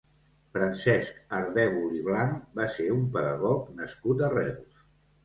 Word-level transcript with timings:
Francesc 0.57 1.19
Ardèvol 1.39 1.93
i 1.97 2.01
Blanch 2.07 2.39
va 2.61 2.65
ser 2.77 2.87
un 2.95 3.05
pedagog 3.19 3.69
nascut 3.83 4.25
a 4.25 4.31
Reus. 4.37 4.81